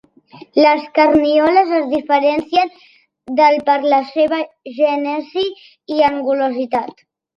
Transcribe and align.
Les 0.61 0.85
carnioles 0.99 1.73
es 1.79 1.85
diferencien 1.91 2.73
del 3.41 3.61
per 3.69 3.75
la 3.95 3.99
seva 4.15 4.41
gènesi 4.79 5.45
i 5.99 6.03
angulositat. 6.09 7.07